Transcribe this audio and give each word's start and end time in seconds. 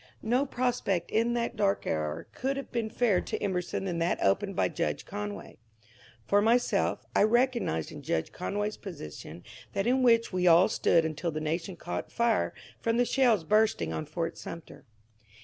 No 0.23 0.47
prospect 0.47 1.11
in 1.11 1.33
that 1.35 1.55
dark 1.55 1.85
hour 1.85 2.25
could 2.33 2.57
have 2.57 2.71
been 2.71 2.89
fairer 2.89 3.21
to 3.21 3.37
Emerson 3.37 3.85
than 3.85 3.99
that 3.99 4.17
opened 4.23 4.55
by 4.55 4.67
Judge 4.67 5.05
Con 5.05 5.35
way. 5.35 5.59
For 6.25 6.41
myself, 6.41 7.05
I 7.15 7.21
recognized 7.21 7.91
in 7.91 8.01
Judge 8.01 8.31
Conway's 8.31 8.77
position 8.77 9.43
that 9.73 9.85
in 9.85 10.01
which 10.01 10.33
we 10.33 10.47
all 10.47 10.69
stood 10.69 11.05
until 11.05 11.29
the 11.29 11.39
nation 11.39 11.75
caught 11.75 12.11
fire 12.11 12.51
from 12.79 12.97
the 12.97 13.05
shells 13.05 13.43
bursting 13.43 13.93
on 13.93 14.07
Fort 14.07 14.39
Sumter. 14.39 14.85